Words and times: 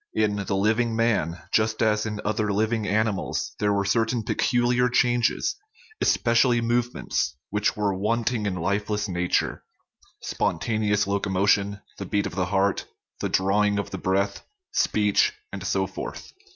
In 0.15 0.37
the 0.37 0.55
living 0.55 0.95
man, 0.95 1.39
just 1.51 1.83
as 1.83 2.07
in 2.07 2.19
other 2.25 2.51
living 2.51 2.87
animals, 2.87 3.53
there 3.59 3.69
39 3.69 3.69
THE 3.69 3.69
RIDDLE 3.69 3.69
OF 3.69 3.69
THE 3.69 3.69
UNIVERSE 3.69 3.75
were 3.77 3.99
certain 4.01 4.23
peculiar 4.35 4.89
changes, 4.89 5.55
especially 6.01 6.59
movements, 6.59 7.35
which 7.51 7.77
were 7.77 7.93
wanting 7.93 8.47
in 8.47 8.55
lifeless 8.55 9.07
nature: 9.07 9.63
spontaneous 10.19 11.05
locomotion, 11.05 11.81
the 11.99 12.07
beat 12.07 12.25
of 12.25 12.33
the 12.33 12.47
heart, 12.47 12.87
the 13.19 13.29
drawing 13.29 13.77
of 13.77 13.91
the 13.91 13.99
breath, 13.99 14.41
speech, 14.71 15.33
and 15.51 15.63
so 15.63 15.85
forth. 15.85 16.33